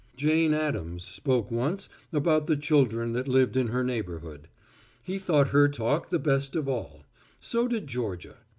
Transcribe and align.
Jane 0.15 0.51
Addams 0.55 1.03
spoke 1.03 1.51
once 1.51 1.87
about 2.11 2.47
the 2.47 2.57
children 2.57 3.13
that 3.13 3.27
lived 3.27 3.55
in 3.55 3.67
her 3.67 3.83
neighborhood. 3.83 4.47
He 5.03 5.19
thought 5.19 5.49
her 5.49 5.67
talk 5.69 6.09
the 6.09 6.17
best 6.17 6.55
of 6.55 6.67
all; 6.67 7.03
so 7.39 7.67
did 7.67 7.85
Georgia. 7.85 8.37